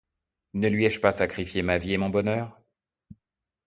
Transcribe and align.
Ne 0.55 0.67
lui 0.71 0.85
ai-je 0.87 0.99
pas 0.99 1.11
sacrifié 1.11 1.61
ma 1.61 1.77
vie 1.77 1.93
et 1.93 1.97
mon 1.99 2.09
bonheur? 2.09 2.59